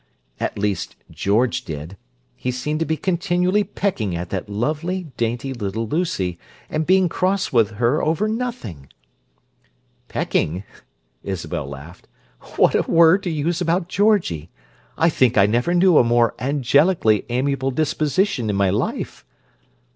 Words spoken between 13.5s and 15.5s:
about Georgie! I think I